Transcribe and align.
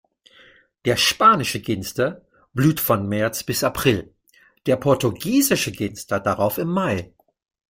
Der 0.85 0.97
Spanische 0.97 1.59
Ginster 1.59 2.25
blüht 2.55 2.79
von 2.79 3.07
März 3.07 3.43
bis 3.43 3.63
April, 3.63 4.11
der 4.65 4.77
Portugiesische 4.77 5.71
Ginster 5.71 6.19
darauf 6.19 6.57
im 6.57 6.69
Mai. 6.69 7.13